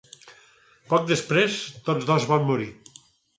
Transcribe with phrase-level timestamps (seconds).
[0.93, 1.59] Poc després,
[1.91, 2.69] tots dos van morir.